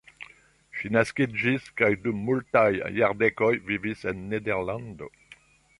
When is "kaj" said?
1.81-1.91